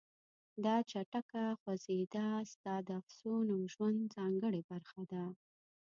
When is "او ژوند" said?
3.55-3.99